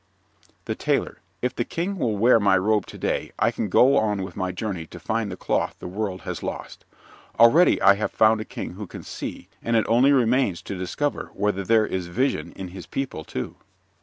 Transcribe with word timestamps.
THE 0.65 0.73
TAILOR 0.73 1.19
If 1.43 1.53
the 1.55 1.63
King 1.63 1.99
will 1.99 2.17
wear 2.17 2.39
my 2.39 2.57
robe 2.57 2.87
to 2.87 2.97
day 2.97 3.33
I 3.37 3.51
can 3.51 3.69
go 3.69 3.97
on 3.97 4.23
with 4.23 4.35
my 4.35 4.51
journey 4.51 4.87
to 4.87 4.99
find 4.99 5.31
the 5.31 5.37
cloth 5.37 5.75
the 5.77 5.87
world 5.87 6.21
has 6.23 6.41
lost. 6.41 6.85
Already 7.39 7.79
I 7.83 7.93
have 7.93 8.11
found 8.11 8.41
a 8.41 8.43
King 8.45 8.71
who 8.71 8.87
can 8.87 9.03
see, 9.03 9.47
and 9.61 9.75
it 9.75 9.85
only 9.87 10.11
remains 10.11 10.63
to 10.63 10.75
discover 10.75 11.29
whether 11.35 11.63
there 11.63 11.85
is 11.85 12.07
vision 12.07 12.51
in 12.53 12.69
his 12.69 12.87
people, 12.87 13.23
too. 13.23 13.57